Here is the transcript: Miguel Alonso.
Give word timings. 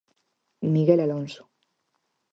Miguel 0.73 0.99
Alonso. 1.01 1.43